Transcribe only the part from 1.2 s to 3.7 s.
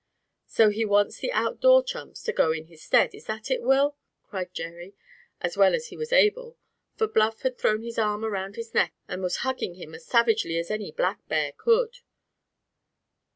outdoor chums to go in his stead; is that it,